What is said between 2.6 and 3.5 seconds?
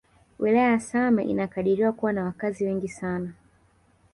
wengi sana